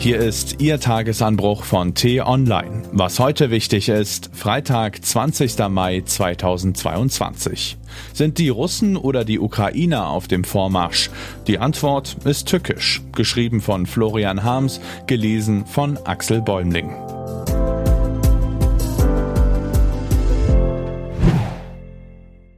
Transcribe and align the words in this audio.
Hier 0.00 0.18
ist 0.18 0.60
Ihr 0.60 0.78
Tagesanbruch 0.78 1.64
von 1.64 1.92
T-Online. 1.92 2.84
Was 2.92 3.18
heute 3.18 3.50
wichtig 3.50 3.88
ist, 3.88 4.30
Freitag, 4.32 5.04
20. 5.04 5.58
Mai 5.70 6.02
2022. 6.02 7.76
Sind 8.12 8.38
die 8.38 8.48
Russen 8.48 8.96
oder 8.96 9.24
die 9.24 9.40
Ukrainer 9.40 10.06
auf 10.06 10.28
dem 10.28 10.44
Vormarsch? 10.44 11.10
Die 11.48 11.58
Antwort 11.58 12.16
ist 12.24 12.46
tückisch. 12.46 13.02
Geschrieben 13.10 13.60
von 13.60 13.86
Florian 13.86 14.44
Harms, 14.44 14.80
gelesen 15.08 15.66
von 15.66 15.98
Axel 16.04 16.42
Bäumling. 16.42 16.94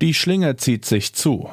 Die 0.02 0.12
Schlinge 0.12 0.56
zieht 0.56 0.84
sich 0.84 1.14
zu. 1.14 1.48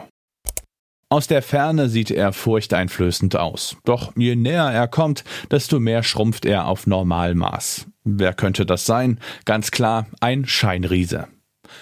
Aus 1.10 1.28
der 1.28 1.42
Ferne 1.42 1.88
sieht 1.88 2.12
er 2.12 2.34
furchteinflößend 2.34 3.38
aus. 3.38 3.78
Doch 3.86 4.12
je 4.18 4.36
näher 4.36 4.70
er 4.70 4.90
kommt, 4.90 5.24
desto 5.50 5.80
mehr 5.80 6.04
schrumpft 6.04 6.46
er 6.46 6.68
auf 6.68 6.86
Normalmaß. 6.86 7.88
Wer 8.04 8.34
könnte 8.34 8.66
das 8.66 8.86
sein? 8.86 9.20
Ganz 9.46 9.72
klar, 9.72 10.08
ein 10.20 10.46
Scheinriese. 10.46 11.30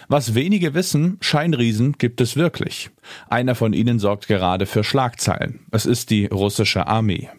Was 0.08 0.36
wenige 0.36 0.76
wissen, 0.76 1.18
Scheinriesen 1.22 1.94
gibt 1.94 2.22
es 2.22 2.36
wirklich. 2.36 2.92
Einer 3.28 3.56
von 3.56 3.74
ihnen 3.74 3.98
sorgt 3.98 4.28
gerade 4.28 4.68
für 4.68 4.84
Schlagzeilen. 4.84 5.66
Es 5.72 5.88
ist 5.88 6.12
die 6.12 6.28
russische 6.28 6.86
Armee. 6.86 7.30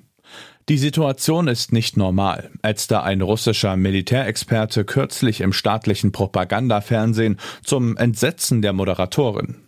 Die 0.68 0.78
Situation 0.78 1.46
ist 1.46 1.72
nicht 1.72 1.96
normal, 1.96 2.50
ätzte 2.62 3.04
ein 3.04 3.20
russischer 3.20 3.76
Militärexperte 3.76 4.84
kürzlich 4.84 5.40
im 5.40 5.52
staatlichen 5.52 6.10
Propagandafernsehen 6.10 7.38
zum 7.62 7.96
Entsetzen 7.96 8.62
der 8.62 8.72
Moderatorin. 8.72 9.65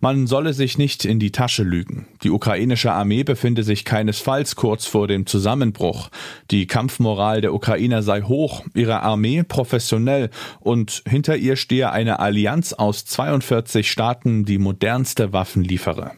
Man 0.00 0.26
solle 0.26 0.52
sich 0.52 0.78
nicht 0.78 1.04
in 1.04 1.18
die 1.18 1.32
Tasche 1.32 1.62
lügen. 1.62 2.06
Die 2.22 2.30
ukrainische 2.30 2.92
Armee 2.92 3.24
befinde 3.24 3.62
sich 3.62 3.84
keinesfalls 3.84 4.56
kurz 4.56 4.86
vor 4.86 5.08
dem 5.08 5.26
Zusammenbruch. 5.26 6.08
Die 6.50 6.66
Kampfmoral 6.66 7.40
der 7.40 7.54
Ukrainer 7.54 8.02
sei 8.02 8.22
hoch, 8.22 8.64
ihre 8.74 9.02
Armee 9.02 9.42
professionell 9.42 10.30
und 10.60 11.02
hinter 11.08 11.36
ihr 11.36 11.56
stehe 11.56 11.90
eine 11.92 12.18
Allianz 12.18 12.72
aus 12.72 13.04
42 13.04 13.90
Staaten, 13.90 14.44
die 14.44 14.58
modernste 14.58 15.32
Waffen 15.32 15.64
liefere. 15.64 16.12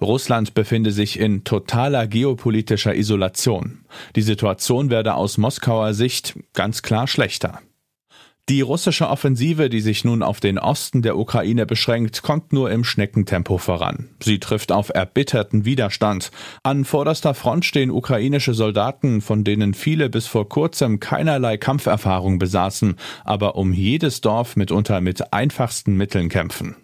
Russland 0.00 0.54
befinde 0.54 0.92
sich 0.92 1.18
in 1.18 1.44
totaler 1.44 2.06
geopolitischer 2.06 2.94
Isolation. 2.94 3.84
Die 4.16 4.22
Situation 4.22 4.90
werde 4.90 5.14
aus 5.14 5.38
Moskauer 5.38 5.94
Sicht 5.94 6.38
ganz 6.52 6.82
klar 6.82 7.06
schlechter. 7.06 7.60
Die 8.48 8.62
russische 8.62 9.10
Offensive, 9.10 9.68
die 9.68 9.82
sich 9.82 10.04
nun 10.04 10.22
auf 10.22 10.40
den 10.40 10.58
Osten 10.58 11.02
der 11.02 11.18
Ukraine 11.18 11.66
beschränkt, 11.66 12.22
kommt 12.22 12.50
nur 12.50 12.70
im 12.70 12.82
Schneckentempo 12.82 13.58
voran. 13.58 14.08
Sie 14.22 14.38
trifft 14.38 14.72
auf 14.72 14.88
erbitterten 14.88 15.66
Widerstand. 15.66 16.30
An 16.62 16.86
vorderster 16.86 17.34
Front 17.34 17.66
stehen 17.66 17.90
ukrainische 17.90 18.54
Soldaten, 18.54 19.20
von 19.20 19.44
denen 19.44 19.74
viele 19.74 20.08
bis 20.08 20.26
vor 20.26 20.48
kurzem 20.48 20.98
keinerlei 20.98 21.58
Kampferfahrung 21.58 22.38
besaßen, 22.38 22.96
aber 23.22 23.56
um 23.56 23.74
jedes 23.74 24.22
Dorf 24.22 24.56
mitunter 24.56 25.02
mit 25.02 25.34
einfachsten 25.34 25.96
Mitteln 25.98 26.30
kämpfen. 26.30 26.74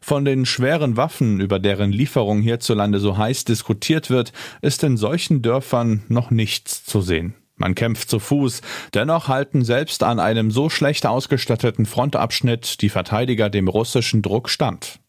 Von 0.00 0.24
den 0.24 0.46
schweren 0.46 0.96
Waffen, 0.96 1.38
über 1.38 1.58
deren 1.58 1.92
Lieferung 1.92 2.40
hierzulande 2.40 2.98
so 2.98 3.18
heiß 3.18 3.44
diskutiert 3.44 4.08
wird, 4.08 4.32
ist 4.62 4.82
in 4.82 4.96
solchen 4.96 5.42
Dörfern 5.42 6.02
noch 6.08 6.30
nichts 6.30 6.84
zu 6.86 7.02
sehen. 7.02 7.34
Man 7.58 7.74
kämpft 7.74 8.08
zu 8.08 8.18
Fuß, 8.18 8.62
dennoch 8.94 9.28
halten 9.28 9.64
selbst 9.64 10.02
an 10.02 10.20
einem 10.20 10.50
so 10.50 10.70
schlecht 10.70 11.06
ausgestatteten 11.06 11.86
Frontabschnitt 11.86 12.80
die 12.80 12.88
Verteidiger 12.88 13.50
dem 13.50 13.68
russischen 13.68 14.22
Druck 14.22 14.48
stand. 14.48 15.00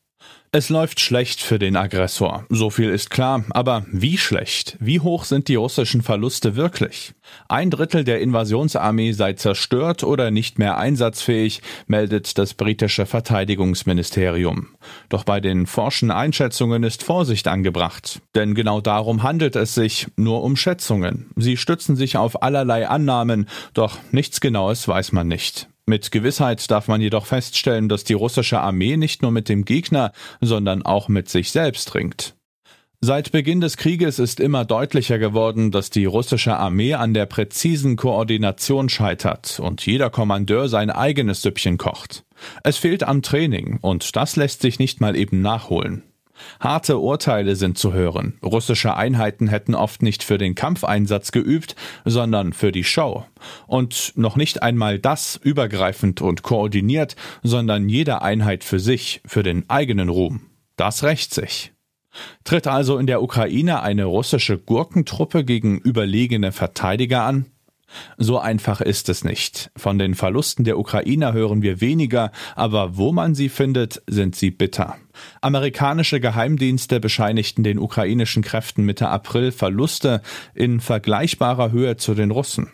Es 0.52 0.70
läuft 0.70 1.00
schlecht 1.00 1.42
für 1.42 1.60
den 1.60 1.76
Aggressor, 1.76 2.44
so 2.50 2.72
viel 2.72 2.90
ist 2.90 3.12
klar, 3.12 3.44
aber 3.52 3.86
wie 3.92 4.18
schlecht? 4.18 4.78
Wie 4.80 5.00
hoch 5.00 5.26
sind 5.26 5.48
die 5.48 5.54
russischen 5.54 6.02
Verluste 6.02 6.56
wirklich? 6.56 7.14
Ein 7.48 7.70
Drittel 7.70 8.04
der 8.04 8.20
Invasionsarmee 8.20 9.12
sei 9.12 9.34
zerstört 9.34 10.04
oder 10.04 10.32
nicht 10.32 10.58
mehr 10.58 10.80
einsatzfähig, 10.80 11.62
meldet 11.86 12.40
das 12.40 12.56
britische 12.56 13.06
Verteidigungsministerium. 13.06 14.70
Doch 15.10 15.24
bei 15.24 15.40
den 15.40 15.68
forschen 15.68 16.10
Einschätzungen 16.10 16.82
ist 16.82 17.04
Vorsicht 17.04 17.48
angebracht, 17.48 18.20
denn 18.34 18.56
genau 18.56 18.82
darum 18.82 19.22
handelt 19.22 19.56
es 19.56 19.76
sich, 19.76 20.08
nur 20.16 20.42
um 20.42 20.56
Schätzungen. 20.56 21.30
Sie 21.36 21.58
stützen 21.58 21.96
sich 21.96 22.18
auf 22.18 22.42
allerlei 22.42 22.88
Annahmen, 22.88 23.48
doch 23.76 24.00
nichts 24.12 24.42
Genaues 24.42 24.88
weiß 24.88 25.12
man 25.12 25.28
nicht. 25.28 25.70
Mit 25.90 26.12
Gewissheit 26.12 26.70
darf 26.70 26.88
man 26.88 27.02
jedoch 27.02 27.26
feststellen, 27.26 27.90
dass 27.90 28.04
die 28.04 28.14
russische 28.14 28.60
Armee 28.60 28.96
nicht 28.96 29.24
nur 29.24 29.32
mit 29.32 29.50
dem 29.50 29.66
Gegner, 29.66 30.12
sondern 30.40 30.84
auch 30.84 31.08
mit 31.08 31.30
sich 31.30 31.52
selbst 31.52 31.96
ringt. 31.96 32.36
Seit 33.02 33.32
Beginn 33.32 33.60
des 33.60 33.76
Krieges 33.76 34.20
ist 34.20 34.40
immer 34.40 34.66
deutlicher 34.66 35.18
geworden, 35.18 35.72
dass 35.72 35.90
die 35.90 36.06
russische 36.06 36.58
Armee 36.58 36.94
an 36.94 37.16
der 37.16 37.26
präzisen 37.26 37.96
Koordination 37.96 38.88
scheitert 38.88 39.60
und 39.60 39.84
jeder 39.84 40.12
Kommandeur 40.12 40.70
sein 40.70 40.92
eigenes 40.92 41.42
Süppchen 41.42 41.80
kocht. 41.80 42.24
Es 42.64 42.78
fehlt 42.78 43.02
am 43.02 43.24
Training 43.24 43.80
und 43.82 44.16
das 44.16 44.36
lässt 44.36 44.62
sich 44.62 44.78
nicht 44.78 45.02
mal 45.02 45.16
eben 45.16 45.42
nachholen. 45.42 46.04
Harte 46.60 47.00
Urteile 47.00 47.56
sind 47.56 47.78
zu 47.78 47.94
hören. 47.94 48.38
Russische 48.44 48.96
Einheiten 48.96 49.48
hätten 49.48 49.76
oft 49.76 50.02
nicht 50.02 50.24
für 50.24 50.38
den 50.38 50.56
Kampfeinsatz 50.56 51.32
geübt, 51.32 51.76
sondern 52.06 52.54
für 52.54 52.72
die 52.72 52.84
Show. 52.84 53.26
Und 53.68 54.14
noch 54.16 54.36
nicht 54.36 54.62
einmal 54.64 55.00
das 55.00 55.40
übergreifend 55.42 56.22
und 56.22 56.44
koordiniert, 56.44 57.16
sondern 57.44 57.90
jede 57.90 58.22
Einheit 58.22 58.64
für 58.64 58.80
sich, 58.80 59.22
für 59.26 59.44
den 59.44 59.70
eigenen 59.70 60.10
Ruhm. 60.10 60.42
Das 60.76 61.04
rächt 61.04 61.34
sich. 61.34 61.74
Tritt 62.44 62.68
also 62.68 62.98
in 62.98 63.08
der 63.08 63.22
Ukraine 63.22 63.82
eine 63.82 64.06
russische 64.06 64.58
Gurkentruppe 64.58 65.44
gegen 65.44 65.78
überlegene 65.80 66.52
Verteidiger 66.52 67.24
an? 67.24 67.46
So 68.18 68.40
einfach 68.40 68.82
ist 68.82 69.10
es 69.10 69.24
nicht. 69.24 69.72
Von 69.76 69.98
den 69.98 70.16
Verlusten 70.16 70.64
der 70.64 70.78
Ukrainer 70.78 71.34
hören 71.34 71.62
wir 71.62 71.82
weniger, 71.82 72.32
aber 72.56 72.98
wo 72.98 73.12
man 73.12 73.36
sie 73.36 73.50
findet, 73.50 74.02
sind 74.08 74.36
sie 74.36 74.52
bitter. 74.52 74.96
Amerikanische 75.42 76.20
Geheimdienste 76.20 77.00
bescheinigten 77.00 77.64
den 77.64 77.80
ukrainischen 77.80 78.44
Kräften 78.44 78.86
Mitte 78.86 79.10
April 79.10 79.52
Verluste 79.52 80.22
in 80.54 80.80
vergleichbarer 80.80 81.72
Höhe 81.72 81.98
zu 81.98 82.14
den 82.14 82.32
Russen. 82.32 82.72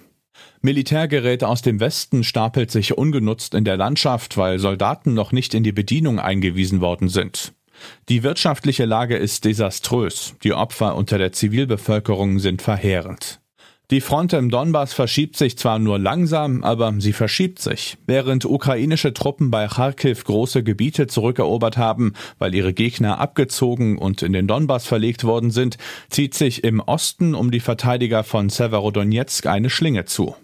Militärgerät 0.61 1.43
aus 1.43 1.61
dem 1.61 1.79
Westen 1.79 2.23
stapelt 2.23 2.71
sich 2.71 2.97
ungenutzt 2.97 3.53
in 3.53 3.65
der 3.65 3.77
Landschaft, 3.77 4.35
weil 4.37 4.59
Soldaten 4.59 5.13
noch 5.13 5.31
nicht 5.31 5.53
in 5.53 5.63
die 5.63 5.71
Bedienung 5.71 6.19
eingewiesen 6.19 6.81
worden 6.81 7.07
sind. 7.07 7.53
Die 8.09 8.23
wirtschaftliche 8.23 8.85
Lage 8.85 9.17
ist 9.17 9.45
desaströs, 9.45 10.35
die 10.43 10.53
Opfer 10.53 10.95
unter 10.95 11.17
der 11.17 11.33
Zivilbevölkerung 11.33 12.39
sind 12.39 12.61
verheerend. 12.61 13.41
Die 13.91 14.01
Front 14.01 14.33
im 14.33 14.49
Donbass 14.49 14.93
verschiebt 14.93 15.37
sich 15.37 15.59
zwar 15.59 15.77
nur 15.77 15.99
langsam, 15.99 16.63
aber 16.63 16.93
sie 16.97 17.13
verschiebt 17.13 17.59
sich. 17.59 17.97
Während 18.07 18.43
ukrainische 18.43 19.13
Truppen 19.13 19.51
bei 19.51 19.67
Kharkiv 19.67 20.23
große 20.23 20.63
Gebiete 20.63 21.05
zurückerobert 21.05 21.77
haben, 21.77 22.13
weil 22.39 22.55
ihre 22.55 22.73
Gegner 22.73 23.19
abgezogen 23.19 23.99
und 23.99 24.23
in 24.23 24.33
den 24.33 24.47
Donbass 24.47 24.87
verlegt 24.87 25.23
worden 25.23 25.51
sind, 25.51 25.77
zieht 26.09 26.33
sich 26.33 26.63
im 26.63 26.79
Osten 26.79 27.35
um 27.35 27.51
die 27.51 27.59
Verteidiger 27.59 28.23
von 28.23 28.49
Severodonetsk 28.49 29.45
eine 29.45 29.69
Schlinge 29.69 30.05
zu. 30.05 30.35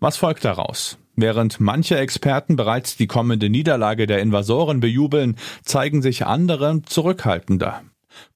Was 0.00 0.16
folgt 0.16 0.44
daraus? 0.44 0.98
Während 1.14 1.60
manche 1.60 1.96
Experten 1.96 2.56
bereits 2.56 2.96
die 2.96 3.06
kommende 3.06 3.48
Niederlage 3.48 4.06
der 4.06 4.20
Invasoren 4.20 4.80
bejubeln, 4.80 5.36
zeigen 5.64 6.02
sich 6.02 6.26
andere 6.26 6.82
zurückhaltender. 6.82 7.82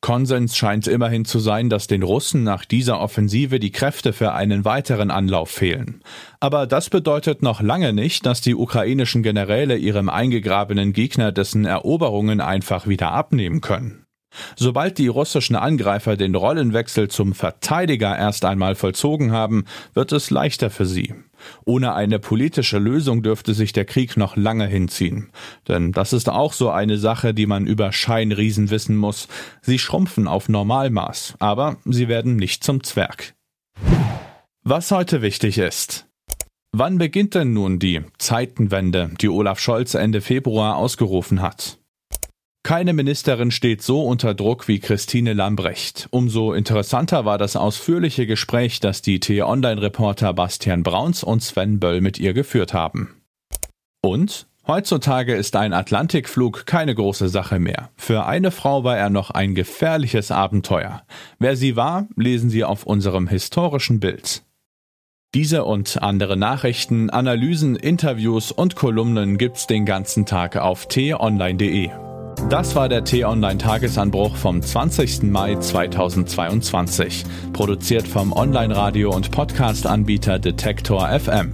Konsens 0.01 0.57
scheint 0.57 0.87
immerhin 0.87 1.25
zu 1.25 1.39
sein, 1.39 1.69
dass 1.69 1.87
den 1.87 2.03
Russen 2.03 2.43
nach 2.43 2.65
dieser 2.65 3.01
Offensive 3.01 3.61
die 3.61 3.73
Kräfte 3.73 4.13
für 4.13 4.33
einen 4.33 4.65
weiteren 4.65 5.11
Anlauf 5.11 5.51
fehlen. 5.51 6.03
Aber 6.41 6.67
das 6.67 6.91
bedeutet 6.91 7.43
noch 7.43 7.61
lange 7.61 7.93
nicht, 7.93 8.25
dass 8.27 8.41
die 8.41 8.55
ukrainischen 8.55 9.23
Generäle 9.23 9.77
ihrem 9.77 10.09
eingegrabenen 10.09 10.93
Gegner 10.93 11.33
dessen 11.33 11.65
Eroberungen 11.65 12.41
einfach 12.41 12.87
wieder 12.87 13.13
abnehmen 13.13 13.61
können. 13.61 14.05
Sobald 14.57 14.99
die 14.99 15.09
russischen 15.09 15.57
Angreifer 15.57 16.17
den 16.17 16.35
Rollenwechsel 16.35 17.09
zum 17.09 17.35
Verteidiger 17.35 18.17
erst 18.17 18.45
einmal 18.45 18.75
vollzogen 18.75 19.33
haben, 19.33 19.65
wird 19.95 20.13
es 20.13 20.31
leichter 20.31 20.71
für 20.71 20.87
sie. 20.87 21.15
Ohne 21.65 21.95
eine 21.95 22.19
politische 22.19 22.79
Lösung 22.79 23.23
dürfte 23.23 23.55
sich 23.55 23.73
der 23.73 23.85
Krieg 23.85 24.17
noch 24.17 24.37
lange 24.37 24.67
hinziehen. 24.67 25.31
Denn 25.69 25.93
das 25.93 26.13
ist 26.13 26.29
auch 26.29 26.53
so 26.53 26.71
eine 26.71 26.99
Sache, 26.99 27.35
die 27.35 27.47
man 27.47 27.67
über 27.67 27.93
Scheinriesen 27.93 28.71
wissen 28.71 28.97
muss. 28.97 29.29
Sie 29.63 29.79
schrumpfen 29.79 30.29
auf 30.29 30.49
Normalmaß, 30.49 31.35
aber 31.39 31.77
sie 31.85 32.09
werden 32.09 32.37
nicht 32.37 32.65
zum 32.65 32.83
Zwerg. 32.85 33.35
Was 34.63 34.91
heute 34.91 35.23
wichtig 35.23 35.59
ist. 35.59 36.07
Wann 36.73 36.99
beginnt 36.99 37.35
denn 37.35 37.53
nun 37.53 37.81
die 37.81 38.03
Zeitenwende, 38.19 39.11
die 39.21 39.29
Olaf 39.29 39.59
Scholz 39.59 39.95
Ende 39.95 40.21
Februar 40.21 40.77
ausgerufen 40.77 41.43
hat? 41.43 41.80
Keine 42.63 42.93
Ministerin 42.93 43.51
steht 43.51 43.83
so 43.83 44.03
unter 44.03 44.35
Druck 44.35 44.69
wie 44.69 44.81
Christine 44.81 45.33
Lambrecht. 45.33 46.09
Umso 46.11 46.53
interessanter 46.53 47.25
war 47.25 47.39
das 47.39 47.57
ausführliche 47.57 48.27
Gespräch, 48.27 48.81
das 48.81 49.01
die 49.03 49.19
T-Online-Reporter 49.19 50.35
Bastian 50.35 50.83
Brauns 50.83 51.25
und 51.25 51.43
Sven 51.43 51.81
Böll 51.81 52.01
mit 52.01 52.19
ihr 52.19 52.35
geführt 52.35 52.75
haben. 52.75 53.23
Und 54.03 54.47
Heutzutage 54.67 55.35
ist 55.35 55.57
ein 55.57 55.73
Atlantikflug 55.73 56.65
keine 56.65 56.95
große 56.95 57.29
Sache 57.29 57.59
mehr. 57.59 57.91
Für 57.97 58.27
eine 58.27 58.53
Frau 58.53 58.85
war 58.85 58.97
er 58.97 59.11
noch 59.11 59.31
ein 59.31 59.57
gefährliches 59.57 60.31
Abenteuer. 60.31 61.03
Wer 61.41 61.57
sie 61.57 61.75
war, 61.75 62.07
lesen 62.15 62.51
Sie 62.51 62.63
auf 62.63 62.85
unserem 62.85 63.27
historischen 63.27 63.99
Bild. 63.99 64.45
Diese 65.35 65.65
und 65.65 66.03
andere 66.03 66.37
Nachrichten, 66.37 67.11
Analysen, 67.11 67.75
Interviews 67.75 68.53
und 68.53 68.77
Kolumnen 68.77 69.39
gibt's 69.39 69.67
den 69.67 69.87
ganzen 69.87 70.25
Tag 70.27 70.57
auf 70.57 70.87
t-online.de. 70.87 72.10
Das 72.49 72.75
war 72.75 72.89
der 72.89 73.05
T-Online 73.05 73.59
Tagesanbruch 73.59 74.37
vom 74.37 74.61
20. 74.61 75.23
Mai 75.25 75.57
2022, 75.57 77.25
produziert 77.53 78.09
vom 78.09 78.33
Online-Radio- 78.33 79.15
und 79.15 79.31
Podcast-Anbieter 79.31 80.39
Detektor 80.39 81.09
FM. 81.09 81.53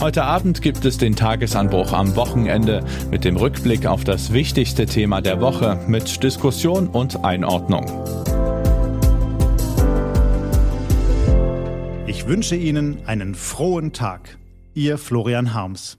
Heute 0.00 0.22
Abend 0.22 0.62
gibt 0.62 0.84
es 0.84 0.96
den 0.96 1.16
Tagesanbruch 1.16 1.92
am 1.92 2.14
Wochenende 2.14 2.84
mit 3.10 3.24
dem 3.24 3.36
Rückblick 3.36 3.86
auf 3.86 4.04
das 4.04 4.32
wichtigste 4.32 4.86
Thema 4.86 5.20
der 5.20 5.40
Woche 5.40 5.80
mit 5.88 6.22
Diskussion 6.22 6.86
und 6.86 7.24
Einordnung. 7.24 7.84
Ich 12.06 12.28
wünsche 12.28 12.54
Ihnen 12.54 12.98
einen 13.06 13.34
frohen 13.34 13.92
Tag. 13.92 14.38
Ihr 14.74 14.98
Florian 14.98 15.52
Harms. 15.52 15.98